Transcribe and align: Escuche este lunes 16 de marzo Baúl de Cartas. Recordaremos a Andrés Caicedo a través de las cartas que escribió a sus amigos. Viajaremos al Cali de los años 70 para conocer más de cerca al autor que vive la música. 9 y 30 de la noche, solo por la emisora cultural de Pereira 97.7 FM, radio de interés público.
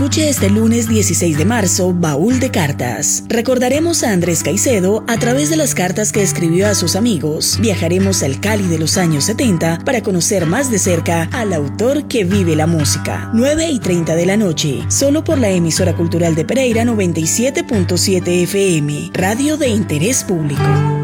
Escuche 0.00 0.30
este 0.30 0.48
lunes 0.48 0.88
16 0.88 1.36
de 1.36 1.44
marzo 1.44 1.92
Baúl 1.92 2.40
de 2.40 2.50
Cartas. 2.50 3.22
Recordaremos 3.28 4.02
a 4.02 4.12
Andrés 4.12 4.42
Caicedo 4.42 5.04
a 5.06 5.18
través 5.18 5.50
de 5.50 5.58
las 5.58 5.74
cartas 5.74 6.10
que 6.10 6.22
escribió 6.22 6.68
a 6.68 6.74
sus 6.74 6.96
amigos. 6.96 7.58
Viajaremos 7.60 8.22
al 8.22 8.40
Cali 8.40 8.66
de 8.66 8.78
los 8.78 8.96
años 8.96 9.24
70 9.24 9.80
para 9.84 10.02
conocer 10.02 10.46
más 10.46 10.70
de 10.70 10.78
cerca 10.78 11.28
al 11.32 11.52
autor 11.52 12.08
que 12.08 12.24
vive 12.24 12.56
la 12.56 12.66
música. 12.66 13.30
9 13.34 13.68
y 13.68 13.78
30 13.78 14.16
de 14.16 14.24
la 14.24 14.38
noche, 14.38 14.82
solo 14.88 15.22
por 15.22 15.36
la 15.36 15.50
emisora 15.50 15.94
cultural 15.94 16.34
de 16.34 16.46
Pereira 16.46 16.82
97.7 16.84 18.26
FM, 18.44 19.10
radio 19.12 19.58
de 19.58 19.68
interés 19.68 20.24
público. 20.24 20.99